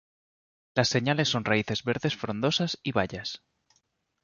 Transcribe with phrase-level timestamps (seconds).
[0.73, 3.43] Las señales son raíces verdes frondosas, y bayas.